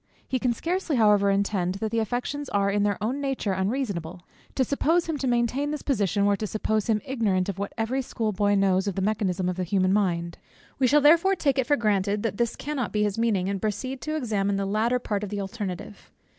[0.27, 4.25] He can scarcely however intend that the affections are in their own nature unreasonable.
[4.55, 8.01] To suppose him to maintain this position, were to suppose him ignorant of what every
[8.01, 10.39] schoolboy knows of the mechanism of the human mind.
[10.79, 14.01] We shall therefore take it for granted, that this cannot be his meaning, and proceed
[14.01, 16.09] to examine the latter part of the alternative.